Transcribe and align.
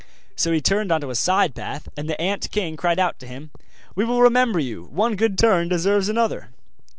So 0.35 0.51
he 0.51 0.61
turned 0.61 0.91
on 0.91 1.01
to 1.01 1.11
a 1.11 1.15
side 1.15 1.53
path 1.53 1.87
and 1.95 2.09
the 2.09 2.19
ant 2.19 2.49
king 2.49 2.75
cried 2.75 2.97
out 2.97 3.19
to 3.19 3.27
him: 3.27 3.51
'We 3.93 4.05
will 4.05 4.23
remember 4.23 4.57
you 4.57 4.85
one 4.85 5.15
good 5.15 5.37
turn 5.37 5.69
deserves 5.69 6.09
another! 6.09 6.49